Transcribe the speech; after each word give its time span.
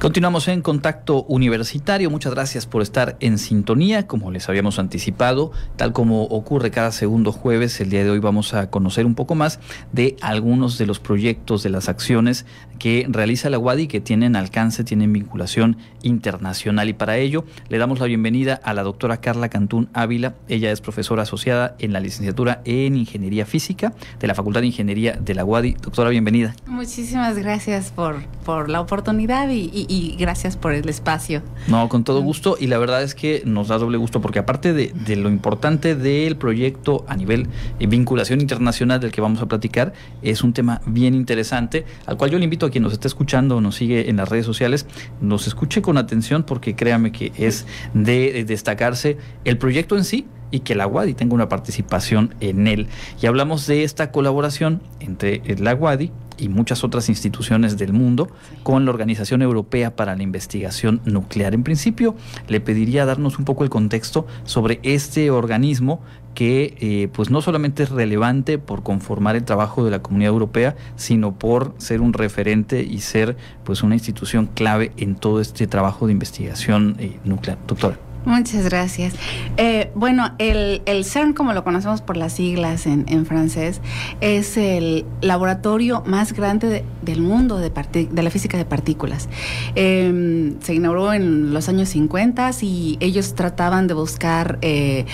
Continuamos 0.00 0.46
en 0.46 0.62
contacto 0.62 1.24
universitario. 1.24 2.08
Muchas 2.08 2.32
gracias 2.32 2.66
por 2.66 2.82
estar 2.82 3.16
en 3.18 3.36
sintonía, 3.36 4.06
como 4.06 4.30
les 4.30 4.48
habíamos 4.48 4.78
anticipado, 4.78 5.50
tal 5.74 5.92
como 5.92 6.22
ocurre 6.22 6.70
cada 6.70 6.92
segundo 6.92 7.32
jueves. 7.32 7.80
El 7.80 7.90
día 7.90 8.04
de 8.04 8.10
hoy 8.10 8.20
vamos 8.20 8.54
a 8.54 8.70
conocer 8.70 9.06
un 9.06 9.16
poco 9.16 9.34
más 9.34 9.58
de 9.90 10.14
algunos 10.20 10.78
de 10.78 10.86
los 10.86 11.00
proyectos, 11.00 11.64
de 11.64 11.70
las 11.70 11.88
acciones 11.88 12.46
que 12.78 13.06
realiza 13.08 13.50
la 13.50 13.58
UADI 13.58 13.88
que 13.88 14.00
tienen 14.00 14.36
alcance, 14.36 14.84
tienen 14.84 15.12
vinculación 15.12 15.78
internacional. 16.02 16.88
Y 16.88 16.92
para 16.92 17.16
ello 17.16 17.44
le 17.68 17.78
damos 17.78 17.98
la 17.98 18.06
bienvenida 18.06 18.60
a 18.62 18.74
la 18.74 18.84
doctora 18.84 19.16
Carla 19.16 19.48
Cantún 19.48 19.88
Ávila. 19.94 20.34
Ella 20.46 20.70
es 20.70 20.80
profesora 20.80 21.24
asociada 21.24 21.74
en 21.80 21.92
la 21.92 21.98
licenciatura 21.98 22.62
en 22.64 22.94
Ingeniería 22.94 23.46
Física 23.46 23.92
de 24.20 24.28
la 24.28 24.36
Facultad 24.36 24.60
de 24.60 24.68
Ingeniería 24.68 25.14
de 25.14 25.34
la 25.34 25.44
UADI. 25.44 25.72
Doctora, 25.72 26.10
bienvenida. 26.10 26.54
Muchísimas 26.66 27.36
gracias 27.36 27.90
por, 27.90 28.22
por 28.44 28.68
la 28.68 28.80
oportunidad 28.80 29.48
y 29.48 29.87
y 29.87 29.87
gracias 30.18 30.56
por 30.56 30.72
el 30.72 30.88
espacio. 30.88 31.42
No, 31.66 31.88
con 31.88 32.04
todo 32.04 32.20
gusto 32.20 32.56
y 32.58 32.66
la 32.66 32.78
verdad 32.78 33.02
es 33.02 33.14
que 33.14 33.42
nos 33.44 33.68
da 33.68 33.78
doble 33.78 33.98
gusto 33.98 34.20
porque 34.20 34.38
aparte 34.38 34.72
de, 34.72 35.16
lo 35.16 35.28
importante 35.28 35.94
del 35.94 36.36
proyecto 36.36 37.04
a 37.08 37.16
nivel 37.16 37.48
de 37.78 37.86
vinculación 37.86 38.40
internacional 38.40 39.00
del 39.00 39.12
que 39.12 39.20
vamos 39.20 39.40
a 39.42 39.46
platicar, 39.46 39.92
es 40.22 40.42
un 40.42 40.52
tema 40.52 40.80
bien 40.86 41.14
interesante 41.14 41.84
al 42.06 42.16
cual 42.16 42.30
yo 42.30 42.38
le 42.38 42.44
invito 42.44 42.66
a 42.66 42.70
quien 42.70 42.84
nos 42.84 42.92
esté 42.92 43.08
escuchando 43.08 43.56
o 43.56 43.60
nos 43.60 43.76
sigue 43.76 44.08
en 44.10 44.16
las 44.16 44.28
redes 44.28 44.46
sociales, 44.46 44.86
nos 45.20 45.46
escuche 45.46 45.82
con 45.82 45.98
atención 45.98 46.42
porque 46.42 46.74
créame 46.74 47.12
que 47.12 47.32
es 47.36 47.66
de 47.94 48.44
destacarse 48.44 49.16
el 49.44 49.58
proyecto 49.58 49.96
en 49.96 50.04
sí, 50.04 50.26
y 50.50 50.60
que 50.60 50.74
la 50.74 50.86
UADI 50.86 51.14
tenga 51.14 51.34
una 51.34 51.48
participación 51.48 52.34
en 52.40 52.66
él. 52.66 52.88
Y 53.20 53.26
hablamos 53.26 53.66
de 53.66 53.84
esta 53.84 54.10
colaboración 54.10 54.80
entre 55.00 55.42
la 55.58 55.74
UADI 55.74 56.10
y 56.38 56.48
muchas 56.48 56.84
otras 56.84 57.08
instituciones 57.08 57.76
del 57.76 57.92
mundo 57.92 58.28
con 58.62 58.84
la 58.84 58.90
Organización 58.90 59.42
Europea 59.42 59.96
para 59.96 60.16
la 60.16 60.22
Investigación 60.22 61.00
Nuclear. 61.04 61.54
En 61.54 61.62
principio, 61.62 62.14
le 62.48 62.60
pediría 62.60 63.06
darnos 63.06 63.38
un 63.38 63.44
poco 63.44 63.64
el 63.64 63.70
contexto 63.70 64.26
sobre 64.44 64.80
este 64.82 65.30
organismo 65.30 66.00
que 66.34 66.76
eh, 66.78 67.08
pues 67.12 67.30
no 67.30 67.40
solamente 67.42 67.82
es 67.82 67.90
relevante 67.90 68.58
por 68.58 68.84
conformar 68.84 69.34
el 69.34 69.44
trabajo 69.44 69.84
de 69.84 69.90
la 69.90 70.02
Comunidad 70.02 70.32
Europea, 70.32 70.76
sino 70.94 71.36
por 71.36 71.74
ser 71.78 72.00
un 72.00 72.12
referente 72.12 72.84
y 72.84 73.00
ser 73.00 73.36
pues 73.64 73.82
una 73.82 73.96
institución 73.96 74.46
clave 74.46 74.92
en 74.96 75.16
todo 75.16 75.40
este 75.40 75.66
trabajo 75.66 76.06
de 76.06 76.12
investigación 76.12 76.94
eh, 77.00 77.18
nuclear. 77.24 77.58
Doctora. 77.66 78.07
Muchas 78.24 78.64
gracias. 78.64 79.14
Eh, 79.56 79.90
bueno, 79.94 80.32
el, 80.38 81.04
CERN, 81.04 81.32
como 81.32 81.52
lo 81.52 81.64
conocemos 81.64 82.02
por 82.02 82.16
las 82.16 82.34
siglas 82.34 82.86
en, 82.86 83.26
francés, 83.26 83.80
es 84.20 84.56
el 84.56 85.06
laboratorio 85.20 86.02
más 86.04 86.32
grande 86.32 86.84
del 87.02 87.22
mundo 87.22 87.58
de, 87.58 87.70
de, 87.70 88.22
la 88.22 88.30
física 88.30 88.58
de 88.58 88.64
partículas. 88.64 89.28
Em, 89.74 90.60
se 90.60 90.74
inauguró 90.74 91.12
en 91.12 91.54
los 91.54 91.68
años 91.68 91.88
50 91.90 92.50
y 92.60 92.98
ellos 93.00 93.34
trataban 93.34 93.86
de 93.86 93.94
buscar 93.94 94.58
eh, 94.62 95.06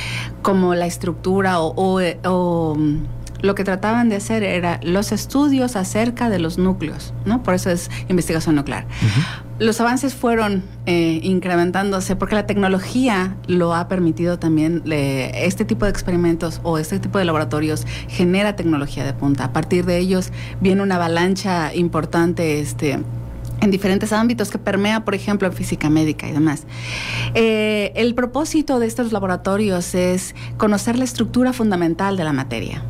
como 0.42 0.74
la 0.74 0.86
estructura 0.86 1.60
o 1.60 2.00
lo 3.44 3.54
que 3.54 3.62
trataban 3.62 4.08
de 4.08 4.16
hacer 4.16 4.42
era 4.42 4.80
los 4.82 5.12
estudios 5.12 5.76
acerca 5.76 6.30
de 6.30 6.38
los 6.38 6.56
núcleos, 6.56 7.12
¿no? 7.26 7.42
Por 7.42 7.52
eso 7.54 7.70
es 7.70 7.90
investigación 8.08 8.54
nuclear. 8.54 8.86
Los 9.58 9.80
avances 9.80 10.14
fueron 10.14 10.64
eh, 10.86 11.20
incrementándose 11.22 12.16
porque 12.16 12.34
la 12.34 12.46
tecnología 12.46 13.36
lo 13.46 13.74
ha 13.74 13.86
permitido 13.86 14.38
también. 14.38 14.82
este 14.86 15.64
tipo 15.64 15.84
de 15.84 15.92
experimentos 15.92 16.60
o 16.64 16.78
este 16.78 16.98
tipo 16.98 17.18
de 17.18 17.24
laboratorios 17.24 17.86
genera 18.08 18.56
tecnología 18.56 19.04
de 19.04 19.12
punta. 19.12 19.44
A 19.44 19.52
partir 19.52 19.86
de 19.86 19.98
ellos 19.98 20.32
viene 20.60 20.82
una 20.82 20.96
avalancha 20.96 21.72
importante, 21.74 22.60
este 22.60 22.98
en 23.60 23.70
diferentes 23.70 24.12
ámbitos 24.12 24.50
que 24.50 24.58
permea, 24.58 25.04
por 25.04 25.14
ejemplo, 25.14 25.48
en 25.48 25.54
física 25.54 25.88
médica 25.88 26.28
y 26.28 26.32
demás. 26.32 26.64
Eh, 27.34 27.92
el 27.96 28.14
propósito 28.14 28.78
de 28.78 28.86
estos 28.86 29.12
laboratorios 29.12 29.94
es 29.94 30.34
conocer 30.58 30.98
la 30.98 31.04
estructura 31.04 31.52
fundamental 31.52 32.16
de 32.16 32.24
la 32.24 32.32
materia. 32.32 32.82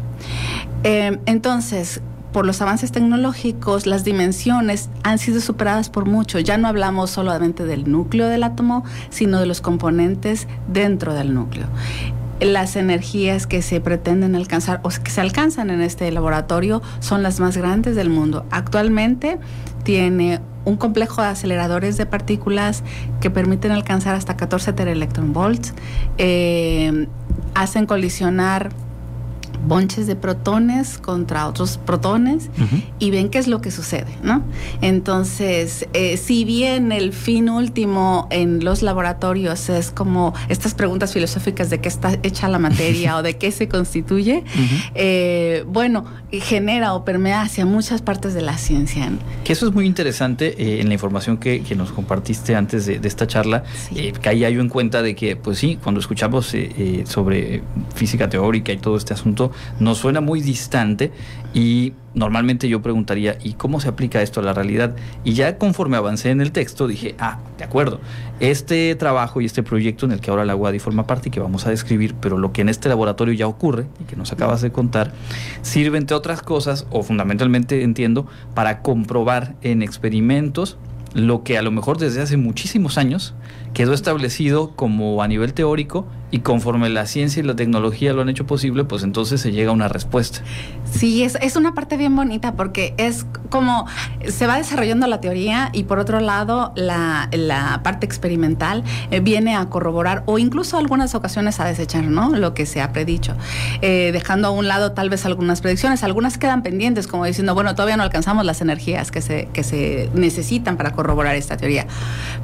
Eh, 0.82 1.18
entonces, 1.26 2.00
por 2.34 2.44
los 2.46 2.60
avances 2.60 2.90
tecnológicos, 2.90 3.86
las 3.86 4.02
dimensiones 4.02 4.90
han 5.04 5.18
sido 5.20 5.40
superadas 5.40 5.88
por 5.88 6.04
mucho. 6.04 6.40
Ya 6.40 6.58
no 6.58 6.66
hablamos 6.66 7.10
solamente 7.10 7.64
del 7.64 7.88
núcleo 7.88 8.26
del 8.26 8.42
átomo, 8.42 8.84
sino 9.08 9.38
de 9.38 9.46
los 9.46 9.60
componentes 9.60 10.48
dentro 10.66 11.14
del 11.14 11.32
núcleo. 11.32 11.68
Las 12.40 12.74
energías 12.74 13.46
que 13.46 13.62
se 13.62 13.80
pretenden 13.80 14.34
alcanzar 14.34 14.80
o 14.82 14.88
que 14.88 15.12
se 15.12 15.20
alcanzan 15.20 15.70
en 15.70 15.80
este 15.80 16.10
laboratorio 16.10 16.82
son 16.98 17.22
las 17.22 17.38
más 17.38 17.56
grandes 17.56 17.94
del 17.94 18.10
mundo. 18.10 18.44
Actualmente 18.50 19.38
tiene 19.84 20.40
un 20.64 20.76
complejo 20.76 21.22
de 21.22 21.28
aceleradores 21.28 21.96
de 21.96 22.04
partículas 22.04 22.82
que 23.20 23.30
permiten 23.30 23.70
alcanzar 23.70 24.16
hasta 24.16 24.36
14 24.36 24.72
teraelectronvolts. 24.72 25.72
Eh, 26.18 27.06
hacen 27.54 27.86
colisionar 27.86 28.70
bonches 29.66 30.06
de 30.06 30.16
protones 30.16 30.98
contra 30.98 31.46
otros 31.48 31.78
protones 31.78 32.50
y 32.98 33.10
ven 33.10 33.28
qué 33.28 33.38
es 33.38 33.48
lo 33.48 33.60
que 33.60 33.70
sucede, 33.70 34.16
¿no? 34.22 34.42
Entonces, 34.80 35.88
eh, 35.92 36.16
si 36.16 36.44
bien 36.44 36.92
el 36.92 37.12
fin 37.12 37.48
último 37.48 38.28
en 38.30 38.64
los 38.64 38.82
laboratorios 38.82 39.68
es 39.68 39.90
como 39.90 40.34
estas 40.48 40.74
preguntas 40.74 41.12
filosóficas 41.12 41.70
de 41.70 41.80
qué 41.80 41.88
está 41.88 42.18
hecha 42.22 42.48
la 42.48 42.58
materia 42.58 43.16
o 43.18 43.22
de 43.22 43.36
qué 43.36 43.50
se 43.50 43.68
constituye, 43.68 44.44
eh, 44.94 45.64
bueno, 45.66 46.04
genera 46.30 46.94
o 46.94 47.04
permea 47.04 47.42
hacia 47.42 47.64
muchas 47.66 48.02
partes 48.02 48.34
de 48.34 48.42
la 48.42 48.58
ciencia. 48.58 49.10
Que 49.44 49.52
eso 49.52 49.66
es 49.66 49.74
muy 49.74 49.86
interesante 49.86 50.54
eh, 50.58 50.80
en 50.80 50.88
la 50.88 50.94
información 50.94 51.38
que, 51.38 51.62
nos 51.74 51.90
compartiste 51.90 52.54
antes 52.54 52.86
de, 52.86 53.00
esta 53.02 53.26
charla, 53.26 53.64
que 53.92 54.28
ahí 54.28 54.44
hay 54.44 54.54
en 54.54 54.68
cuenta 54.68 55.02
de 55.02 55.16
que, 55.16 55.34
pues 55.34 55.58
sí, 55.58 55.76
cuando 55.82 56.00
escuchamos 56.00 56.54
sobre 57.04 57.62
física 57.96 58.28
teórica 58.28 58.70
y 58.70 58.76
todo 58.76 58.96
este 58.96 59.12
asunto, 59.12 59.50
nos 59.80 59.98
suena 59.98 60.20
muy 60.20 60.40
distante 60.40 61.12
y 61.52 61.92
normalmente 62.14 62.68
yo 62.68 62.82
preguntaría, 62.82 63.38
¿y 63.42 63.54
cómo 63.54 63.80
se 63.80 63.88
aplica 63.88 64.22
esto 64.22 64.40
a 64.40 64.42
la 64.42 64.52
realidad? 64.52 64.96
Y 65.24 65.34
ya 65.34 65.58
conforme 65.58 65.96
avancé 65.96 66.30
en 66.30 66.40
el 66.40 66.52
texto 66.52 66.86
dije, 66.86 67.14
ah, 67.18 67.38
de 67.58 67.64
acuerdo, 67.64 68.00
este 68.40 68.94
trabajo 68.94 69.40
y 69.40 69.44
este 69.44 69.62
proyecto 69.62 70.06
en 70.06 70.12
el 70.12 70.20
que 70.20 70.30
ahora 70.30 70.44
la 70.44 70.56
UADI 70.56 70.78
forma 70.78 71.06
parte 71.06 71.28
y 71.28 71.32
que 71.32 71.40
vamos 71.40 71.66
a 71.66 71.70
describir, 71.70 72.14
pero 72.20 72.38
lo 72.38 72.52
que 72.52 72.62
en 72.62 72.68
este 72.68 72.88
laboratorio 72.88 73.34
ya 73.34 73.46
ocurre 73.46 73.86
y 74.00 74.04
que 74.04 74.16
nos 74.16 74.32
acabas 74.32 74.62
de 74.62 74.72
contar, 74.72 75.12
sirve 75.62 75.98
entre 75.98 76.16
otras 76.16 76.42
cosas, 76.42 76.86
o 76.90 77.02
fundamentalmente 77.02 77.82
entiendo, 77.82 78.26
para 78.54 78.82
comprobar 78.82 79.54
en 79.62 79.82
experimentos 79.82 80.76
lo 81.14 81.44
que 81.44 81.56
a 81.56 81.62
lo 81.62 81.70
mejor 81.70 81.98
desde 81.98 82.20
hace 82.20 82.36
muchísimos 82.36 82.98
años 82.98 83.34
quedó 83.72 83.94
establecido 83.94 84.72
como 84.74 85.22
a 85.22 85.28
nivel 85.28 85.54
teórico 85.54 86.06
y 86.34 86.40
conforme 86.40 86.88
la 86.88 87.06
ciencia 87.06 87.38
y 87.38 87.46
la 87.46 87.54
tecnología 87.54 88.12
lo 88.12 88.22
han 88.22 88.28
hecho 88.28 88.44
posible, 88.44 88.82
pues 88.82 89.04
entonces 89.04 89.40
se 89.40 89.52
llega 89.52 89.70
a 89.70 89.72
una 89.72 89.86
respuesta. 89.86 90.40
Sí, 90.90 91.22
es, 91.22 91.36
es 91.40 91.54
una 91.54 91.74
parte 91.74 91.96
bien 91.96 92.16
bonita 92.16 92.54
porque 92.54 92.92
es 92.96 93.24
como 93.50 93.86
se 94.26 94.48
va 94.48 94.56
desarrollando 94.56 95.06
la 95.06 95.20
teoría 95.20 95.70
y 95.72 95.84
por 95.84 96.00
otro 96.00 96.18
lado 96.18 96.72
la, 96.74 97.28
la 97.30 97.82
parte 97.84 98.04
experimental 98.04 98.82
eh, 99.12 99.20
viene 99.20 99.54
a 99.54 99.66
corroborar 99.66 100.24
o 100.26 100.40
incluso 100.40 100.76
algunas 100.76 101.14
ocasiones 101.14 101.60
a 101.60 101.66
desechar 101.66 102.02
¿no? 102.02 102.30
lo 102.30 102.52
que 102.52 102.66
se 102.66 102.82
ha 102.82 102.92
predicho, 102.92 103.36
eh, 103.80 104.10
dejando 104.12 104.48
a 104.48 104.50
un 104.50 104.66
lado 104.66 104.90
tal 104.90 105.10
vez 105.10 105.24
algunas 105.26 105.60
predicciones, 105.60 106.02
algunas 106.02 106.36
quedan 106.36 106.64
pendientes 106.64 107.06
como 107.06 107.26
diciendo, 107.26 107.54
bueno, 107.54 107.76
todavía 107.76 107.96
no 107.96 108.02
alcanzamos 108.02 108.44
las 108.44 108.60
energías 108.60 109.12
que 109.12 109.22
se, 109.22 109.48
que 109.52 109.62
se 109.62 110.10
necesitan 110.14 110.76
para 110.76 110.90
corroborar 110.94 111.36
esta 111.36 111.56
teoría, 111.56 111.86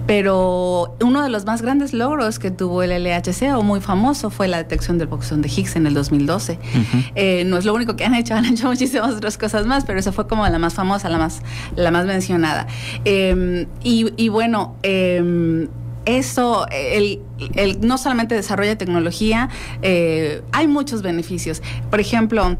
pero 0.07 0.95
uno 1.01 1.25
de 1.25 1.29
los 1.29 1.45
más 1.45 1.61
grandes 1.61 1.93
logros 1.93 2.39
que 2.39 2.53
tuvo 2.53 2.85
el 2.85 2.91
LHC, 2.91 3.57
o 3.57 3.63
muy 3.63 3.80
famoso, 3.81 4.31
fue 4.31 4.49
la 4.49 4.59
detección 4.59 4.99
del 4.99 5.09
bosón 5.09 5.43
de 5.43 5.49
Higgs 5.49 5.77
en 5.77 5.87
el 5.87 5.95
2012. 5.95 6.59
Eh, 7.15 7.45
no 7.47 7.59
es 7.59 7.65
lo 7.65 7.75
único 7.75 7.97
que 7.97 8.05
han 8.05 8.15
hecho, 8.15 8.35
han 8.37 8.47
hecho 8.47 8.69
muchísimas 8.69 9.15
otras 9.15 9.39
cosas 9.39 9.67
más, 9.67 9.85
pero 9.85 9.99
esa 9.99 10.13
fue 10.13 10.27
como 10.27 10.47
la 10.49 10.59
más 10.59 10.75
famosa, 10.75 11.09
la 11.09 11.19
más, 11.19 11.43
la 11.77 11.91
más 11.91 12.07
mencionada. 12.07 12.67
Em, 13.05 13.67
y, 13.83 14.29
bueno, 14.29 14.77
em, 14.83 15.69
eso, 16.07 16.67
el, 16.71 17.21
no 17.81 17.99
solamente 17.99 18.35
desarrolla 18.35 18.77
tecnología, 18.77 19.49
eh, 19.83 20.43
hay 20.53 20.67
muchos 20.67 21.03
beneficios. 21.03 21.63
Por 21.91 22.01
ejemplo, 22.01 22.57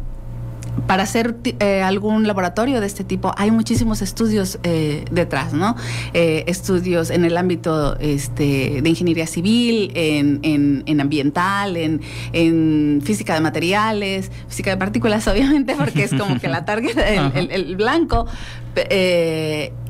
para 0.87 1.05
hacer 1.05 1.37
eh, 1.45 1.83
algún 1.83 2.27
laboratorio 2.27 2.81
de 2.81 2.87
este 2.87 3.05
tipo 3.05 3.33
hay 3.37 3.51
muchísimos 3.51 4.03
estudios 4.03 4.59
eh, 4.63 5.05
detrás, 5.11 5.53
¿no? 5.53 5.77
Eh, 6.15 6.45
estudios 6.47 7.11
en 7.11 7.25
el 7.25 7.37
ámbito 7.37 7.97
este, 7.99 8.81
de 8.83 8.89
ingeniería 8.89 9.27
civil, 9.27 9.93
en, 9.95 10.41
en, 10.43 11.01
ambiental, 11.01 11.77
en, 11.77 12.01
en, 12.33 13.01
física 13.05 13.35
de 13.35 13.41
materiales, 13.41 14.31
física 14.49 14.71
de 14.71 14.77
partículas, 14.77 15.27
obviamente, 15.29 15.75
porque 15.77 16.05
es 16.05 16.15
como 16.15 16.39
que 16.41 16.49
la 16.49 16.65
target, 16.65 16.97
el, 17.35 17.77
blanco. 17.77 18.27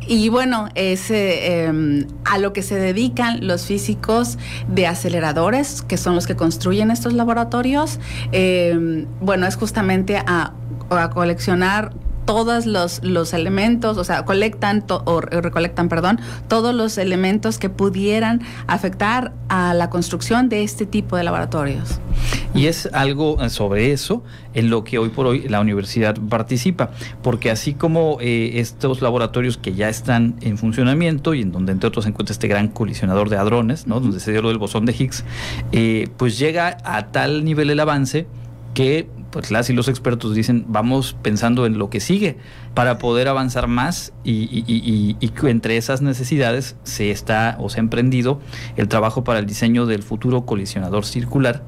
Y 0.06 0.28
bueno, 0.28 0.68
es 0.74 1.10
em, 1.10 2.06
a 2.24 2.38
lo 2.38 2.52
que 2.52 2.62
se 2.62 2.76
dedican 2.76 3.46
los 3.46 3.66
físicos 3.66 4.38
de 4.68 4.86
aceleradores, 4.86 5.82
que 5.82 5.96
son 5.96 6.14
los 6.14 6.26
que 6.26 6.36
construyen 6.36 6.90
estos 6.90 7.12
laboratorios. 7.12 7.98
Em, 8.32 9.06
bueno, 9.20 9.46
es 9.46 9.56
justamente 9.56 10.16
a 10.16 10.52
a 10.98 11.10
coleccionar 11.10 11.92
todos 12.24 12.66
los, 12.66 13.02
los 13.02 13.32
elementos, 13.32 13.96
o 13.96 14.04
sea, 14.04 14.24
colectan 14.24 14.84
o 14.88 15.20
recolectan, 15.20 15.88
perdón, 15.88 16.20
todos 16.48 16.74
los 16.74 16.96
elementos 16.98 17.58
que 17.58 17.70
pudieran 17.70 18.42
afectar 18.66 19.32
a 19.48 19.74
la 19.74 19.90
construcción 19.90 20.48
de 20.48 20.62
este 20.62 20.86
tipo 20.86 21.16
de 21.16 21.24
laboratorios. 21.24 21.98
Y 22.54 22.66
es 22.66 22.88
algo 22.92 23.40
eh, 23.40 23.48
sobre 23.48 23.92
eso 23.92 24.24
en 24.54 24.70
lo 24.70 24.82
que 24.82 24.98
hoy 24.98 25.10
por 25.10 25.26
hoy 25.26 25.48
la 25.48 25.60
universidad 25.60 26.16
participa, 26.28 26.90
porque 27.22 27.50
así 27.50 27.74
como 27.74 28.18
eh, 28.20 28.58
estos 28.60 29.02
laboratorios 29.02 29.56
que 29.56 29.74
ya 29.74 29.88
están 29.88 30.36
en 30.40 30.58
funcionamiento 30.58 31.34
y 31.34 31.42
en 31.42 31.52
donde 31.52 31.72
entre 31.72 31.88
otros 31.88 32.04
se 32.04 32.10
encuentra 32.10 32.32
este 32.32 32.48
gran 32.48 32.68
colisionador 32.68 33.30
de 33.30 33.36
hadrones, 33.36 33.86
¿no? 33.86 34.00
donde 34.00 34.18
se 34.18 34.32
dio 34.32 34.42
lo 34.42 34.48
del 34.48 34.58
bosón 34.58 34.84
de 34.84 34.92
Higgs, 34.98 35.24
eh, 35.72 36.08
pues 36.16 36.38
llega 36.38 36.78
a 36.84 37.12
tal 37.12 37.44
nivel 37.44 37.70
el 37.70 37.78
avance 37.78 38.26
que 38.74 39.08
pues 39.30 39.50
las 39.50 39.70
y 39.70 39.72
los 39.72 39.88
expertos 39.88 40.34
dicen 40.34 40.64
vamos 40.68 41.16
pensando 41.22 41.66
en 41.66 41.78
lo 41.78 41.90
que 41.90 42.00
sigue 42.00 42.36
para 42.74 42.98
poder 42.98 43.28
avanzar 43.28 43.68
más 43.68 44.12
y, 44.24 44.64
y, 44.66 45.16
entre 45.48 45.76
esas 45.76 46.02
necesidades 46.02 46.76
se 46.82 47.10
está 47.10 47.56
o 47.60 47.68
se 47.68 47.78
ha 47.78 47.80
emprendido 47.80 48.40
el 48.76 48.88
trabajo 48.88 49.24
para 49.24 49.38
el 49.38 49.46
diseño 49.46 49.86
del 49.86 50.02
futuro 50.02 50.46
colisionador 50.46 51.04
circular 51.04 51.62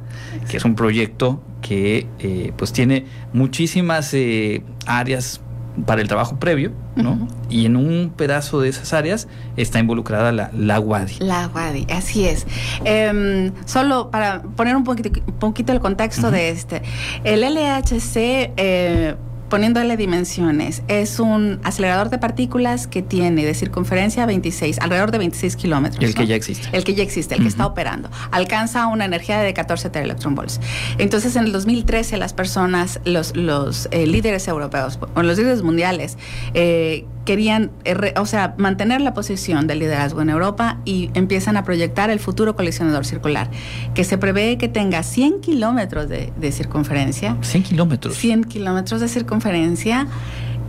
que 0.51 0.57
es 0.57 0.65
un 0.65 0.75
proyecto 0.75 1.43
que 1.61 2.07
eh, 2.19 2.53
pues 2.57 2.73
tiene 2.73 3.07
muchísimas 3.33 4.13
eh, 4.15 4.63
áreas 4.87 5.41
para 5.87 6.03
el 6.03 6.09
trabajo 6.09 6.37
previo, 6.37 6.73
¿no? 6.97 7.27
Y 7.49 7.67
en 7.67 7.77
un 7.77 8.13
pedazo 8.15 8.61
de 8.61 8.69
esas 8.69 8.93
áreas 8.93 9.29
está 9.57 9.79
involucrada 9.79 10.33
la, 10.33 10.51
la 10.57 10.79
WADI. 10.81 11.19
La 11.21 11.49
WADI, 11.49 11.87
así 11.91 12.27
es. 12.27 12.47
Em, 12.85 13.53
solo 13.65 14.11
para 14.11 14.43
poner 14.43 14.77
un 14.77 14.85
poquito, 14.85 15.11
poquito 15.39 15.73
el 15.73 15.81
contexto 15.81 16.31
de 16.31 16.51
este, 16.51 16.83
el 17.25 17.41
LHC... 17.41 18.53
Eh, 18.57 19.17
poniéndole 19.53 19.99
dimensiones, 19.99 20.83
es 20.89 21.21
un 21.21 21.61
acelerador 21.63 22.09
de 22.09 22.17
partículas 22.17 22.87
que 22.87 23.03
tiene 23.03 23.45
de 23.45 23.53
circunferencia 23.53 24.25
26, 24.25 24.79
alrededor 24.79 25.11
de 25.11 25.19
26 25.19 25.57
kilómetros. 25.57 26.03
El 26.03 26.15
que 26.15 26.27
ya 26.27 26.37
existe. 26.37 26.71
El 26.73 26.85
que 26.85 26.95
ya 26.95 27.03
existe, 27.03 27.35
el 27.35 27.43
que 27.43 27.49
está 27.49 27.67
operando. 27.67 28.09
Alcanza 28.31 28.87
una 28.87 29.05
energía 29.05 29.41
de 29.41 29.53
14 29.53 29.91
volts. 30.31 30.59
Entonces, 30.97 31.37
en 31.37 31.45
el 31.45 31.53
2013, 31.53 32.17
las 32.17 32.33
personas, 32.33 32.99
los, 33.05 33.37
los 33.37 33.89
eh, 33.91 34.07
líderes 34.07 34.49
europeos, 34.49 34.99
o 35.15 35.23
los 35.23 35.37
líderes 35.37 35.63
mundiales, 35.63 36.17
eh, 36.55 37.05
querían, 37.25 37.71
eh, 37.85 38.15
o 38.17 38.27
sea, 38.27 38.55
mantener 38.59 39.01
la 39.01 39.15
posición 39.15 39.67
del 39.67 39.79
liderazgo 39.81 40.23
en 40.23 40.31
Europa 40.31 40.79
y 40.85 41.11
empiezan 41.15 41.57
a 41.57 41.65
proyectar 41.65 42.11
el 42.11 42.19
futuro 42.19 42.57
colisionador 42.57 43.05
circular, 43.05 43.51
que 43.95 44.05
se 44.05 44.19
prevé 44.19 44.59
que 44.59 44.69
tenga 44.69 45.03
100 45.03 45.41
kilómetros 45.41 46.09
de, 46.09 46.53
circunferencia. 46.53 47.37
100 47.41 47.63
kilómetros. 47.63 48.17
100 48.17 48.45
kilómetros 48.45 49.01
de 49.01 49.09
circunferencia. 49.09 49.42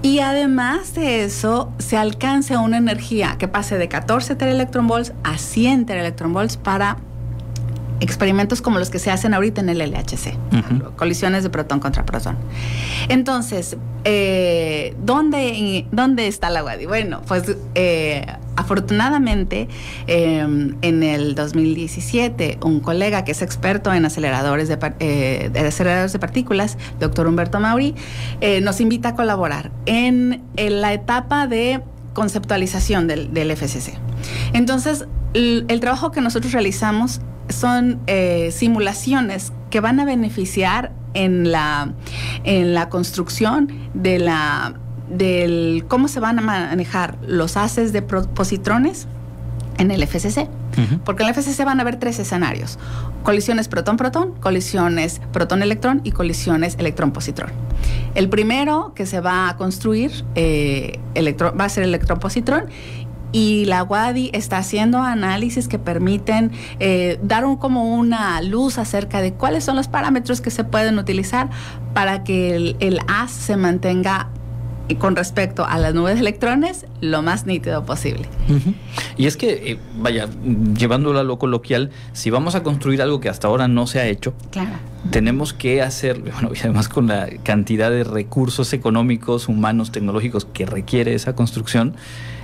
Y 0.02 0.20
además 0.20 0.96
de 0.96 1.24
eso, 1.24 1.72
se 1.80 1.96
alcance 1.98 2.58
una 2.58 2.78
energía 2.78 3.38
que 3.40 3.48
pase 3.48 3.78
de 3.78 3.88
14 3.88 4.36
tereelectronvolts 4.36 5.14
a 5.24 5.38
100 5.38 5.86
tereelectronvolts 5.86 6.58
para 6.58 6.98
experimentos 8.04 8.62
como 8.62 8.80
los 8.80 8.90
que 8.90 9.00
se 9.00 9.12
hacen 9.12 9.34
ahorita 9.34 9.62
en 9.62 9.70
el 9.70 9.80
LHC, 9.80 10.36
colisiones 10.96 11.44
de 11.44 11.50
protón 11.50 11.80
contra 11.80 12.06
protón. 12.06 12.38
Entonces, 13.08 13.78
eh, 14.04 14.96
¿dónde, 15.04 15.86
¿dónde 15.92 16.28
está 16.28 16.50
la 16.50 16.64
WADI? 16.64 16.86
Bueno, 16.86 17.22
pues 17.28 17.44
eh, 17.76 18.26
afortunadamente 18.58 19.70
em, 20.08 20.76
en 20.82 21.04
el 21.04 21.34
2017 21.36 22.60
un 22.64 22.82
colega 22.82 23.24
que 23.24 23.32
es 23.32 23.42
experto 23.42 23.94
en 23.94 24.06
aceleradores 24.06 24.68
de, 24.68 24.78
eh, 25.00 25.52
aceleradores 25.66 26.12
de 26.12 26.20
partículas, 26.20 26.78
doctor 27.00 27.28
Humberto 27.28 27.60
Mauri, 27.60 27.96
nos 28.62 28.82
invita 28.82 29.10
a 29.10 29.16
colaborar 29.16 29.72
en, 29.86 30.44
la 30.58 30.94
etapa 30.94 31.48
de 31.48 31.82
conceptualización 32.14 33.08
del, 33.08 33.34
del 33.34 33.56
FCC. 33.56 33.98
Entonces, 34.54 35.06
el 35.34 35.80
trabajo 35.80 36.12
que 36.12 36.22
nosotros 36.22 36.52
realizamos 36.52 37.22
son 37.50 38.00
eh, 38.08 38.50
simulaciones 38.52 39.52
que 39.70 39.80
van 39.80 40.00
a 40.00 40.06
beneficiar 40.06 40.92
en 41.14 41.52
la, 41.52 41.94
en 42.44 42.74
la 42.74 42.90
construcción 42.90 43.72
de 43.94 44.20
la 44.20 44.76
del 45.10 45.86
cómo 45.88 46.08
se 46.08 46.20
van 46.20 46.40
a 46.40 46.42
manejar 46.42 47.18
los 47.28 47.58
haces 47.58 47.94
de 47.94 48.02
positrones 48.02 49.08
en 49.78 49.92
el 49.92 50.06
FCC. 50.06 50.48
Porque 51.06 51.22
en 51.22 51.30
el 51.30 51.36
FCC 51.36 51.64
van 51.66 51.78
a 51.80 51.82
haber 51.84 52.00
tres 52.00 52.18
escenarios. 52.18 52.80
Colisiones 53.22 53.68
protón-protón, 53.68 54.34
colisiones 54.40 55.22
protón-electrón 55.32 56.02
y 56.04 56.12
colisiones 56.12 56.76
electrón-positrón. 56.80 57.52
El 58.16 58.28
primero 58.28 58.94
que 58.96 59.06
se 59.06 59.20
va 59.20 59.50
a 59.50 59.58
construir 59.58 60.26
eh, 60.34 61.00
va 61.16 61.66
a 61.66 61.70
ser 61.70 61.84
electrón-positrón 61.84 62.66
y 63.34 63.66
la 63.66 63.84
WADI 63.84 64.30
está 64.32 64.60
haciendo 64.60 65.00
análisis 65.00 65.68
que 65.68 65.80
permiten 65.80 66.52
eh, 66.80 67.20
dar 67.22 67.44
un, 67.44 67.58
como 67.58 67.94
una 67.94 68.42
luz 68.42 68.78
acerca 68.78 69.22
de 69.22 69.34
cuáles 69.34 69.66
son 69.66 69.76
los 69.76 69.90
parámetros 69.90 70.40
que 70.40 70.52
se 70.52 70.64
pueden 70.64 70.98
utilizar 71.00 71.50
para 71.94 72.24
que 72.24 72.56
el, 72.56 72.78
el 72.80 73.00
AS 73.08 73.32
se 73.32 73.58
mantenga 73.58 74.30
con 75.00 75.16
respecto 75.16 75.66
a 75.66 75.78
las 75.80 75.94
nubes 75.94 76.16
de 76.16 76.22
electrones 76.22 76.86
lo 77.02 77.22
más 77.22 77.46
nítido 77.46 77.86
posible. 77.86 78.28
Y 79.18 79.28
es 79.28 79.38
que, 79.38 79.72
eh, 79.72 79.80
vaya, 79.98 80.28
llevándolo 80.78 81.20
a 81.20 81.24
lo 81.24 81.40
coloquial, 81.40 81.92
si 82.12 82.30
vamos 82.30 82.56
a 82.56 82.64
construir 82.64 83.02
algo 83.02 83.20
que 83.20 83.30
hasta 83.30 83.48
ahora 83.48 83.68
no 83.68 83.88
se 83.88 84.00
ha 84.00 84.06
hecho, 84.06 84.34
tenemos 85.12 85.54
que 85.54 85.82
hacer, 85.82 86.20
bueno, 86.34 86.52
y 86.54 86.60
además 86.60 86.90
con 86.90 87.08
la 87.08 87.28
cantidad 87.44 87.92
de 87.92 88.04
recursos 88.04 88.74
económicos, 88.74 89.48
humanos, 89.48 89.92
tecnológicos 89.92 90.46
que 90.46 90.66
requiere 90.66 91.14
esa 91.14 91.36
construcción, 91.36 91.96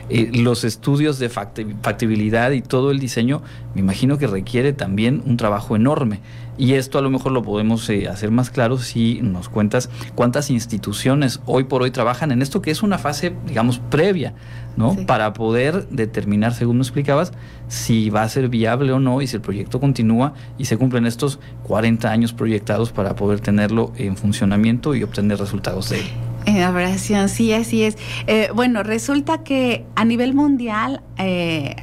eh, 0.09 0.31
los 0.33 0.63
estudios 0.63 1.19
de 1.19 1.29
factibilidad 1.29 2.49
y 2.51 2.61
todo 2.61 2.89
el 2.89 2.97
diseño, 2.97 3.43
me 3.75 3.81
imagino 3.81 4.17
que 4.17 4.25
requiere 4.25 4.73
también 4.73 5.21
un 5.25 5.37
trabajo 5.37 5.75
enorme. 5.75 6.19
Y 6.57 6.73
esto 6.73 6.97
a 6.97 7.01
lo 7.01 7.11
mejor 7.11 7.31
lo 7.31 7.43
podemos 7.43 7.87
eh, 7.89 8.09
hacer 8.09 8.31
más 8.31 8.49
claro 8.49 8.79
si 8.79 9.21
nos 9.21 9.49
cuentas 9.49 9.89
cuántas 10.15 10.49
instituciones 10.49 11.39
hoy 11.45 11.65
por 11.65 11.83
hoy 11.83 11.91
trabajan 11.91 12.31
en 12.31 12.41
esto 12.41 12.61
que 12.61 12.71
es 12.71 12.81
una 12.81 12.97
fase, 12.97 13.33
digamos, 13.47 13.79
previa, 13.79 14.33
¿no? 14.75 14.95
Para 15.05 15.31
poder 15.33 15.87
determinar, 15.89 16.53
según 16.53 16.79
nos 16.79 16.87
explicabas, 16.87 17.31
si 17.69 18.09
va 18.09 18.23
a 18.23 18.29
ser 18.29 18.49
viable 18.49 18.91
o 18.91 18.99
no 18.99 19.21
y 19.21 19.27
si 19.27 19.37
el 19.37 19.41
proyecto 19.41 19.79
continúa 19.79 20.33
y 20.57 20.65
se 20.65 20.75
cumplen 20.75 21.05
estos 21.05 21.39
40 21.63 22.11
años 22.11 22.33
proyectados 22.33 22.91
para 22.91 23.15
poder 23.15 23.39
tenerlo 23.39 23.93
en 23.95 24.17
funcionamiento 24.17 24.93
y 24.95 25.03
obtener 25.03 25.37
resultados 25.37 25.89
de 25.89 25.99
él. 25.99 26.05
En 26.45 26.63
operación, 26.67 27.29
sí, 27.29 27.53
así 27.53 27.83
es. 27.83 27.97
Eh, 28.27 28.49
bueno, 28.53 28.83
resulta 28.83 29.43
que 29.43 29.85
a 29.95 30.03
nivel 30.03 30.33
mundial, 30.33 31.01
eh, 31.17 31.75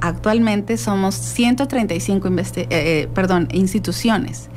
actualmente 0.00 0.76
somos 0.76 1.14
135 1.14 2.28
eh, 2.56 3.08
perdón, 3.14 3.48
instituciones. 3.52 4.50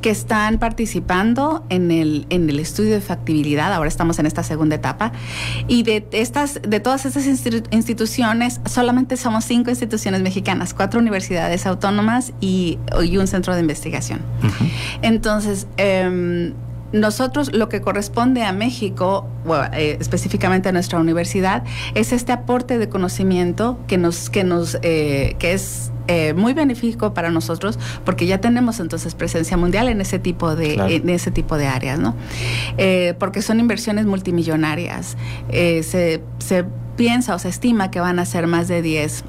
Que 0.00 0.10
están 0.10 0.58
participando 0.58 1.64
en 1.68 1.90
el, 1.90 2.26
en 2.30 2.50
el 2.50 2.58
estudio 2.58 2.92
de 2.92 3.00
factibilidad. 3.00 3.72
Ahora 3.72 3.88
estamos 3.88 4.18
en 4.18 4.26
esta 4.26 4.42
segunda 4.42 4.76
etapa. 4.76 5.12
Y 5.68 5.82
de, 5.82 6.06
estas, 6.12 6.60
de 6.62 6.80
todas 6.80 7.06
estas 7.06 7.26
instituciones, 7.26 8.60
solamente 8.66 9.16
somos 9.16 9.44
cinco 9.44 9.70
instituciones 9.70 10.22
mexicanas, 10.22 10.74
cuatro 10.74 11.00
universidades 11.00 11.66
autónomas 11.66 12.32
y, 12.40 12.78
un 13.16 13.26
centro 13.26 13.54
de 13.54 13.60
investigación. 13.60 14.20
Entonces, 15.00 15.66
em, 15.78 16.52
nosotros 16.92 17.52
lo 17.52 17.68
que 17.68 17.80
corresponde 17.80 18.42
a 18.42 18.52
México, 18.52 19.28
eh, 19.72 19.96
específicamente 20.00 20.68
a 20.68 20.72
nuestra 20.72 20.98
universidad, 20.98 21.64
es 21.94 22.12
este 22.12 22.32
aporte 22.32 22.78
de 22.78 22.88
conocimiento 22.88 23.78
que 23.86 23.96
nos, 23.98 24.28
que 24.28 24.44
nos, 24.44 24.78
eh, 24.82 25.36
que 25.38 25.52
es 25.52 25.92
eh, 26.08 26.34
muy 26.34 26.54
benéfico 26.54 27.14
para 27.14 27.30
nosotros 27.30 27.78
porque 28.04 28.26
ya 28.26 28.40
tenemos 28.40 28.80
entonces 28.80 29.14
presencia 29.14 29.56
mundial 29.56 29.88
en 29.88 30.00
ese 30.00 30.18
tipo 30.18 30.56
de, 30.56 30.74
en 30.74 31.08
ese 31.08 31.30
tipo 31.30 31.56
de 31.56 31.66
áreas, 31.66 31.98
¿no? 31.98 32.14
porque 33.18 33.42
son 33.42 33.60
inversiones 33.60 34.06
multimillonarias. 34.06 35.16
se, 35.50 36.22
se 36.38 36.64
piensa 36.96 37.34
o 37.34 37.38
se 37.38 37.48
estima 37.48 37.90
que 37.90 38.00
van 38.00 38.18
a 38.18 38.24
ser 38.24 38.46
más 38.46 38.68
de 38.68 38.82
10 38.82 39.24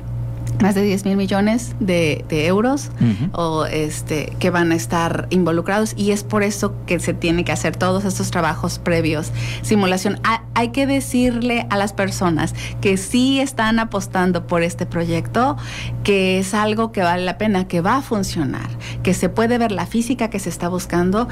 más 0.62 0.76
de 0.76 0.82
10 0.82 1.06
mil 1.06 1.18
millones 1.18 1.76
de, 1.80 2.26
euros 2.30 2.92
o 3.34 3.66
este 3.66 4.34
que 4.40 4.50
van 4.50 4.72
a 4.72 4.76
estar 4.76 5.28
involucrados 5.30 5.94
y 5.98 6.12
es 6.12 6.24
por 6.24 6.44
eso 6.44 6.74
que 6.86 7.00
se 7.00 7.14
tiene 7.14 7.44
que 7.44 7.52
hacer 7.52 7.76
todos 7.76 8.06
estos 8.06 8.32
trabajos 8.32 8.80
previos. 8.80 9.32
Simulación 9.62 10.20
hay 10.54 10.70
que 10.70 10.88
decirle 10.88 11.68
a 11.70 11.78
las 11.78 11.94
personas 11.94 12.54
que 12.82 12.98
sí 12.98 13.40
están 13.40 13.80
apostando 13.80 14.48
por 14.48 14.64
este 14.64 14.86
proyecto 14.86 15.58
que 16.04 16.40
es 16.40 16.54
algo 16.54 16.92
que 16.92 17.02
vale 17.02 17.26
la 17.26 17.38
pena 17.38 17.68
que 17.68 17.82
va 17.82 17.98
a 17.98 18.02
funcionar 18.02 18.68
que 19.04 19.14
se 19.14 19.30
puede 19.30 19.58
ver 19.58 19.72
la 19.72 19.86
física 19.86 20.30
que 20.30 20.40
se 20.40 20.50
está 20.50 20.68
buscando 20.68 21.28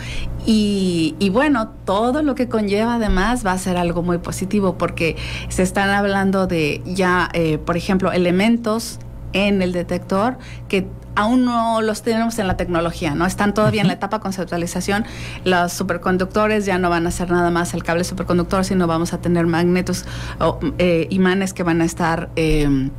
y, 0.46 1.16
bueno 1.32 1.70
todo 1.86 2.22
lo 2.22 2.36
que 2.36 2.48
conlleva 2.48 2.96
además 2.96 3.46
va 3.46 3.52
a 3.52 3.58
ser 3.58 3.78
algo 3.78 4.04
muy 4.04 4.20
positivo 4.20 4.78
porque 4.78 5.18
se 5.50 5.64
están 5.64 5.90
hablando 5.90 6.48
de 6.48 6.82
ya 6.86 7.30
eh, 7.34 7.58
por 7.58 7.78
ejemplo 7.78 8.12
elementos 8.12 9.00
en 9.36 9.62
el 9.62 9.74
detector 9.74 10.38
que 10.70 10.88
aún 11.14 11.46
no 11.46 11.82
los 11.82 12.02
tenemos 12.02 12.40
en 12.40 12.48
la 12.48 12.58
tecnología, 12.58 13.14
¿no? 13.16 13.26
Están 13.26 13.54
todavía 13.54 13.82
en 13.82 13.88
la 13.88 13.94
etapa 13.94 14.18
de 14.18 14.24
conceptualización. 14.24 15.06
Los 15.44 15.74
superconductores 15.74 16.66
ya 16.66 16.78
no 16.78 16.90
van 16.90 17.06
a 17.06 17.12
ser 17.12 17.30
nada 17.30 17.52
más 17.52 17.74
el 17.74 17.84
cable 17.84 18.04
superconductor, 18.04 18.66
sino 18.66 18.88
vamos 18.88 19.14
a 19.14 19.20
tener 19.20 19.46
magnetos 19.46 20.06
o 20.40 20.60
eh, 20.80 21.08
imanes 21.12 21.54
que 21.54 21.64
van 21.64 21.82
a 21.82 21.86
estar... 21.86 22.30
Eh, 22.36 22.90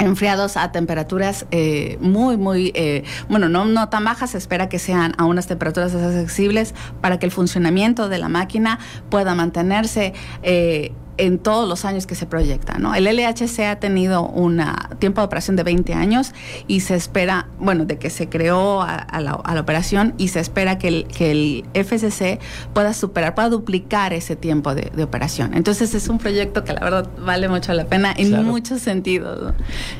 enfriados 0.00 0.56
a 0.56 0.72
temperaturas 0.72 1.46
eh, 1.50 1.98
muy, 2.00 2.38
muy, 2.38 2.72
eh, 2.74 3.04
bueno, 3.28 3.48
no, 3.48 3.66
no 3.66 3.90
tan 3.90 4.04
bajas, 4.04 4.30
se 4.30 4.38
espera 4.38 4.68
que 4.70 4.78
sean 4.78 5.14
a 5.18 5.26
unas 5.26 5.46
temperaturas 5.46 5.94
accesibles 5.94 6.74
para 7.02 7.18
que 7.18 7.26
el 7.26 7.32
funcionamiento 7.32 8.08
de 8.08 8.18
la 8.18 8.30
máquina 8.30 8.78
pueda 9.10 9.34
mantenerse. 9.34 10.14
Eh, 10.42 10.92
en 11.20 11.38
todos 11.38 11.68
los 11.68 11.84
años 11.84 12.06
que 12.06 12.14
se 12.14 12.26
proyecta. 12.26 12.78
¿no? 12.78 12.94
El 12.94 13.04
LHC 13.04 13.60
ha 13.60 13.76
tenido 13.76 14.26
un 14.26 14.62
tiempo 14.98 15.20
de 15.20 15.26
operación 15.26 15.56
de 15.56 15.62
20 15.62 15.92
años 15.94 16.32
y 16.66 16.80
se 16.80 16.94
espera, 16.94 17.48
bueno, 17.58 17.84
de 17.84 17.98
que 17.98 18.10
se 18.10 18.28
creó 18.28 18.82
a, 18.82 19.20
la, 19.20 19.34
operación 19.60 20.14
y 20.16 20.28
se 20.28 20.40
espera 20.40 20.78
que 20.78 20.88
el, 20.88 21.06
que 21.06 21.30
el 21.30 21.64
FCC 21.74 22.40
pueda 22.72 22.94
superar, 22.94 23.34
pueda 23.34 23.50
duplicar 23.50 24.12
ese 24.12 24.36
tiempo 24.36 24.74
de, 24.74 24.90
operación. 25.02 25.54
Entonces 25.54 25.94
es 25.94 26.08
un 26.08 26.18
proyecto 26.18 26.62
que 26.64 26.72
la 26.72 26.80
verdad 26.80 27.08
vale 27.24 27.48
mucho 27.48 27.72
la 27.72 27.86
pena 27.86 28.14
en 28.16 28.44
muchos 28.44 28.80
sentidos. 28.80 29.54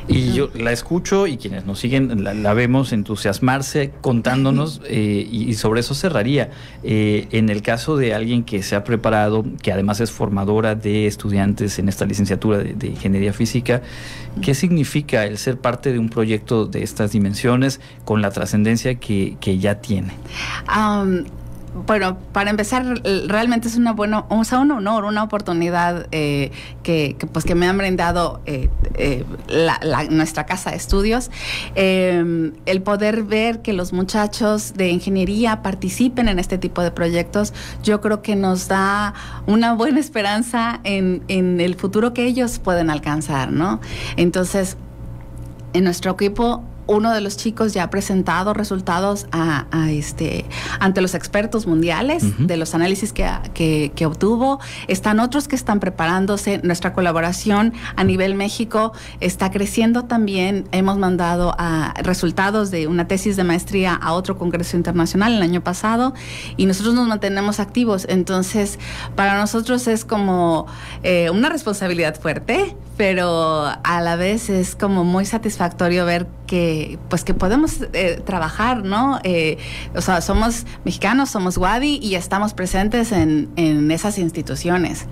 Y 0.09 0.33
yo 0.33 0.51
la 0.55 0.73
escucho 0.73 1.27
y 1.27 1.37
quienes 1.37 1.65
nos 1.65 1.79
siguen 1.79 2.25
la, 2.25 2.55
vemos 2.55 2.93
entusiasmarse 2.93 3.93
contándonos 4.01 4.81
eh, 4.89 5.27
y, 5.31 5.55
sobre 5.55 5.81
eso 5.81 5.95
cerraría. 5.95 6.51
Eh, 6.83 7.29
en 7.33 7.49
el 7.49 7.63
caso 7.63 7.97
de 7.97 8.15
alguien 8.15 8.45
que 8.45 8.63
se 8.63 8.77
ha 8.77 8.85
preparado, 8.85 9.45
que 9.63 9.73
además 9.73 10.01
es 10.01 10.11
formadora 10.11 10.75
de 10.75 11.10
estudiantes 11.11 11.79
en 11.79 11.89
esta 11.89 12.07
licenciatura 12.07 12.59
de, 12.59 12.87
ingeniería 12.87 13.33
física. 13.33 13.83
¿Qué 14.41 14.55
significa 14.55 15.27
el 15.27 15.39
ser 15.39 15.59
parte 15.59 15.93
de 15.93 15.99
un 15.99 16.09
proyecto 16.09 16.67
de 16.67 16.83
estas 16.83 17.13
dimensiones 17.13 17.81
con 18.05 18.23
la 18.23 18.31
trascendencia 18.31 18.95
que, 18.95 19.37
que, 19.41 19.59
ya 19.59 19.81
tiene? 19.81 20.13
Bueno, 21.75 22.19
para 22.33 22.51
empezar, 22.51 23.01
realmente 23.27 23.69
es 23.69 23.77
una 23.77 23.93
buena, 23.93 24.25
o 24.29 24.43
sea, 24.45 24.59
un 24.59 24.71
honor, 24.73 25.05
una 25.05 25.23
oportunidad 25.23 26.09
eh, 26.11 26.51
que, 26.83 27.17
pues 27.33 27.45
que 27.45 27.55
me 27.55 27.69
han 27.69 27.79
brindado 27.79 28.41
eh, 28.47 28.69
eh, 28.95 29.25
nuestra 30.11 30.47
casa 30.47 30.71
de 30.71 30.77
estudios, 30.77 31.31
em, 31.77 32.53
el 32.67 32.83
poder 32.83 33.23
ver 33.23 33.63
que 33.63 33.73
los 33.73 33.93
muchachos 33.93 34.75
de 34.75 34.91
ingeniería 34.91 35.63
participen 35.63 36.29
en 36.29 36.39
este 36.39 36.59
tipo 36.59 36.83
de 36.83 36.91
proyectos, 36.91 37.55
yo 37.83 38.01
creo 38.01 38.21
que 38.21 38.35
nos 38.35 38.67
da 38.67 39.15
una 39.47 39.75
buena 39.75 40.01
esperanza 40.01 40.81
en, 40.83 41.23
en 41.29 41.61
el 41.61 41.77
futuro 41.77 42.13
que 42.13 42.25
ellos 42.25 42.59
pueden 42.59 42.91
alcanzar, 42.91 43.53
¿no? 43.53 43.81
Entonces, 44.17 44.77
en 45.73 45.85
nuestro 45.85 46.13
equipo 46.13 46.65
uno 46.87 47.13
de 47.13 47.21
los 47.21 47.37
chicos 47.37 47.73
ya 47.73 47.85
ha 47.85 47.91
presentado 47.91 48.55
resultados 48.55 49.27
a, 49.33 49.67
este, 49.91 50.45
ante 50.79 51.01
los 51.01 51.15
expertos 51.15 51.67
mundiales 51.67 52.25
de 52.39 52.57
los 52.57 52.75
análisis 52.75 53.13
que, 53.13 53.93
que, 53.95 54.07
obtuvo. 54.07 54.61
Están 54.89 55.21
otros 55.21 55.49
que 55.49 55.57
están 55.57 55.81
preparándose. 55.81 56.61
Nuestra 56.63 56.93
colaboración 56.93 57.73
a 57.97 58.05
nivel 58.05 58.35
México 58.35 58.93
está 59.21 59.51
creciendo 59.51 60.05
también. 60.05 60.69
Hemos 60.73 60.99
mandado 60.99 61.55
a 61.59 61.95
resultados 62.03 62.71
de 62.71 62.87
una 62.87 63.07
tesis 63.07 63.37
de 63.37 63.45
maestría 63.45 63.95
a 63.95 64.13
otro 64.13 64.37
congreso 64.37 64.77
internacional 64.77 65.35
el 65.35 65.43
año 65.43 65.63
pasado 65.63 66.15
y 66.57 66.67
nosotros 66.67 66.95
nos 66.95 67.07
mantenemos 67.07 67.61
activos. 67.61 68.07
Entonces, 68.09 68.79
para 69.17 69.39
nosotros 69.39 69.87
es 69.87 70.05
como 70.05 70.67
eh, 71.03 71.31
una 71.31 71.49
responsabilidad 71.49 72.19
fuerte, 72.21 72.77
pero 73.01 73.65
a 73.83 74.03
la 74.03 74.17
vez 74.17 74.51
es 74.51 74.77
como 74.77 75.05
muy 75.05 75.25
satisfactorio 75.25 76.05
ver 76.05 76.27
que 76.47 76.99
pues 77.09 77.25
que 77.25 77.33
podemos 77.33 77.79
eh, 77.95 78.21
trabajar, 78.27 78.85
¿no? 78.85 79.21
Eh, 79.25 79.57
o 79.95 80.03
sea, 80.03 80.21
somos 80.21 80.67
mexicanos, 80.85 81.31
somos 81.31 81.57
Wadi 81.57 81.99
y 82.03 82.17
estamos 82.17 82.53
presentes 82.53 83.13
en, 83.13 83.49
en 83.57 83.91
esas 83.91 84.19
instituciones. 84.19 85.07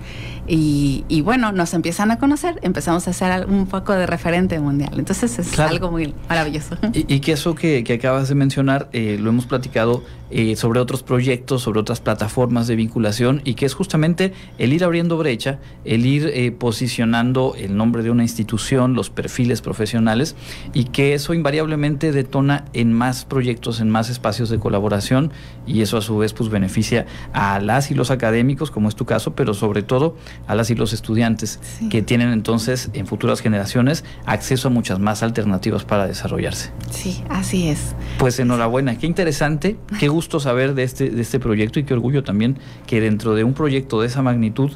Y, 0.51 1.21
bueno, 1.21 1.51
nos 1.51 1.75
empiezan 1.75 2.09
a 2.09 2.17
conocer, 2.17 2.59
empezamos 2.63 3.07
a 3.07 3.11
hacer 3.11 3.45
un 3.45 3.67
poco 3.67 3.93
de 3.93 4.07
referente 4.07 4.59
mundial. 4.59 4.93
Entonces 4.97 5.37
es 5.37 5.59
algo 5.59 5.91
muy 5.91 6.15
maravilloso. 6.27 6.75
Y, 6.93 7.19
que 7.19 7.33
eso 7.33 7.53
que, 7.53 7.85
acabas 7.93 8.29
de 8.29 8.35
mencionar, 8.35 8.89
eh, 8.91 9.17
lo 9.19 9.29
hemos 9.29 9.45
platicado 9.45 10.03
eh, 10.31 10.55
sobre 10.55 10.79
otros 10.79 11.03
proyectos, 11.03 11.61
sobre 11.61 11.79
otras 11.79 12.01
plataformas 12.01 12.67
de 12.67 12.75
vinculación 12.75 13.41
y 13.43 13.53
que 13.53 13.65
es 13.65 13.75
justamente 13.75 14.33
el 14.57 14.73
ir 14.73 14.83
abriendo 14.83 15.17
brecha, 15.17 15.59
el 15.85 16.05
ir 16.05 16.31
eh, 16.33 16.51
posicionando 16.51 17.53
el 17.55 17.77
nombre 17.79 18.03
de 18.03 18.11
una 18.11 18.21
institución, 18.21 18.93
los 18.93 19.09
perfiles 19.09 19.61
profesionales 19.61 20.35
y 20.73 20.83
que 20.83 21.15
eso 21.15 21.33
invariablemente 21.33 22.11
detona 22.11 22.65
en 22.73 22.93
más 22.93 23.25
proyectos, 23.25 23.79
en 23.79 23.89
más 23.89 24.09
espacios 24.11 24.49
de 24.49 24.59
colaboración 24.59 25.31
y 25.65 25.81
eso 25.81 25.97
a 25.97 26.01
su 26.01 26.17
vez 26.17 26.33
pues 26.33 26.49
beneficia 26.49 27.07
a 27.33 27.59
las 27.59 27.89
y 27.89 27.95
los 27.95 28.11
académicos, 28.11 28.69
como 28.69 28.87
es 28.89 28.95
tu 28.95 29.05
caso, 29.05 29.33
pero 29.33 29.55
sobre 29.55 29.81
todo 29.81 30.15
a 30.45 30.53
las 30.53 30.69
y 30.69 30.75
los 30.75 30.93
estudiantes 30.93 31.59
que 31.89 32.01
tienen 32.03 32.31
entonces 32.31 32.91
en 32.93 33.07
futuras 33.07 33.41
generaciones 33.41 34.03
acceso 34.25 34.67
a 34.67 34.71
muchas 34.71 34.99
más 34.99 35.23
alternativas 35.23 35.85
para 35.85 36.05
desarrollarse. 36.05 36.71
Sí, 36.91 37.23
así 37.29 37.69
es. 37.69 37.95
Pues 38.19 38.39
enhorabuena, 38.39 38.97
qué 38.97 39.07
interesante, 39.07 39.77
qué 39.99 40.09
gusto 40.09 40.39
saber 40.39 40.75
de 40.75 40.83
este, 40.83 41.09
de 41.09 41.21
este 41.21 41.39
proyecto 41.39 41.79
y 41.79 41.85
qué 41.85 41.93
orgullo 41.93 42.23
también 42.23 42.59
que 42.85 43.01
dentro 43.01 43.33
de 43.35 43.43
un 43.43 43.53
proyecto 43.53 44.01
de 44.01 44.07
esa 44.07 44.21
magnitud 44.21 44.71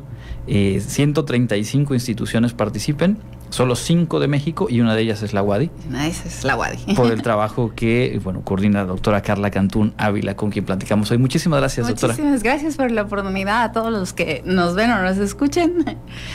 eh, 0.48 0.82
135 0.86 1.94
instituciones 1.94 2.54
participen 2.84 3.16
solo 3.54 3.76
cinco 3.76 4.20
de 4.20 4.28
México 4.28 4.66
y 4.68 4.82
una 4.82 4.96
de 4.96 5.04
ellas 5.04 5.22
es 5.22 5.32
la 5.32 5.44
UADI. 5.44 5.70
Una 5.88 6.08
es 6.08 6.44
la 6.44 6.58
UADI. 6.58 6.96
Por 6.96 7.12
el 7.12 7.22
trabajo 7.22 7.72
que, 7.76 8.20
bueno, 8.24 8.42
coordina 8.44 8.80
la 8.80 8.88
doctora 8.88 9.22
Carla 9.22 9.52
Cantún 9.52 9.94
Ávila, 9.98 10.36
con 10.36 10.50
quien 10.50 10.66
platicamos 10.66 11.12
hoy. 11.12 11.20
Muchísimas 11.20 11.60
gracias, 11.60 11.88
doctora. 11.88 12.14
Muchísimas 12.14 12.42
gracias 12.42 12.78
por 12.78 12.90
la 12.90 13.04
oportunidad 13.04 13.64
a 13.64 13.72
todos 13.72 13.92
los 13.92 14.12
que 14.12 14.42
nos 14.44 14.74
ven 14.74 14.92
o 14.92 15.02
nos 15.02 15.18
escuchen. 15.18 15.86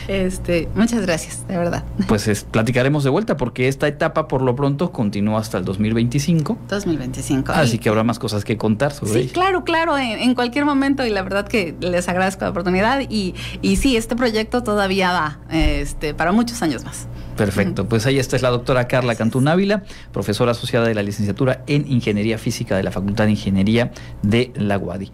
Este, 0.06 0.68
muchas 0.74 1.02
gracias, 1.02 1.46
de 1.48 1.58
verdad. 1.58 1.84
Pues 2.06 2.46
platicaremos 2.50 3.02
de 3.04 3.10
vuelta 3.10 3.36
porque 3.36 3.68
esta 3.68 3.88
etapa 3.88 4.28
por 4.28 4.42
lo 4.42 4.54
pronto 4.54 4.92
continúa 4.92 5.40
hasta 5.40 5.58
el 5.58 5.64
2025. 5.64 6.56
2025. 6.68 7.52
Así 7.52 7.78
que 7.78 7.88
habrá 7.88 8.04
más 8.04 8.18
cosas 8.18 8.44
que 8.44 8.56
contar 8.56 8.92
sobre 8.92 9.24
Sí, 9.24 9.28
claro, 9.28 9.64
claro, 9.64 9.98
en, 9.98 10.34
cualquier 10.34 10.64
momento 10.64 11.04
y 11.04 11.10
la 11.10 11.22
verdad 11.22 11.48
que 11.48 11.74
les 11.80 12.08
agradezco 12.08 12.44
la 12.44 12.50
oportunidad 12.50 13.00
y, 13.08 13.34
y 13.60 13.76
sí, 13.76 13.96
este 13.96 14.14
proyecto 14.14 14.62
todavía 14.62 15.12
va 15.12 15.38
este, 15.50 16.14
para 16.14 16.30
muchos 16.30 16.62
años 16.62 16.84
más. 16.84 17.07
Perfecto, 17.36 17.88
pues 17.88 18.04
ahí 18.06 18.18
está 18.18 18.36
es 18.36 18.42
la 18.42 18.50
doctora 18.50 18.88
Carla 18.88 19.14
Cantún 19.14 19.46
Ávila, 19.46 19.84
profesora 20.12 20.52
asociada 20.52 20.88
de 20.88 20.94
la 20.94 21.02
licenciatura 21.02 21.62
en 21.66 21.90
Ingeniería 21.90 22.36
Física 22.36 22.76
de 22.76 22.82
la 22.82 22.90
Facultad 22.90 23.24
de 23.26 23.30
Ingeniería 23.30 23.92
de 24.22 24.52
la 24.56 24.76
UADI. 24.76 25.12